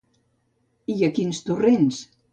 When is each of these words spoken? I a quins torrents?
I 0.93 0.95
a 1.09 1.11
quins 1.19 1.43
torrents? 1.51 2.05